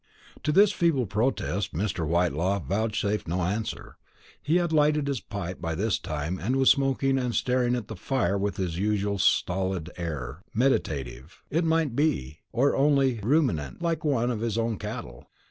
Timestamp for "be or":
11.95-12.75